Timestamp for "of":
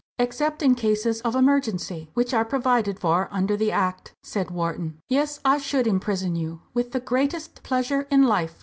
1.21-1.35